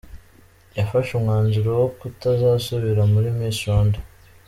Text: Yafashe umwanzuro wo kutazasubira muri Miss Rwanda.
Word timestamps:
Yafashe 0.77 1.11
umwanzuro 1.13 1.69
wo 1.79 1.87
kutazasubira 1.97 3.03
muri 3.13 3.27
Miss 3.37 3.57
Rwanda. 3.63 3.99